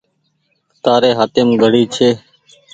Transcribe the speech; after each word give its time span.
تآري 0.83 1.11
هآتيم 1.19 1.47
گھڙي 1.61 1.83
ڇي۔ 1.93 2.09